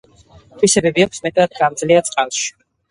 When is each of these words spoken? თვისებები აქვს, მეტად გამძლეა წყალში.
თვისებები 0.61 1.05
აქვს, 1.07 1.21
მეტად 1.29 1.57
გამძლეა 1.61 2.05
წყალში. 2.11 2.53